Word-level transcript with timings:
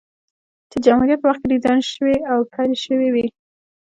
چې 0.69 0.77
د 0.79 0.83
جمهوريت 0.85 1.19
په 1.21 1.27
وخت 1.29 1.41
کې 1.41 1.51
ډيزاين 1.53 1.81
شوې 1.93 2.17
او 2.31 2.39
پېل 2.53 2.71
شوې 2.85 3.09
وې، 3.13 3.27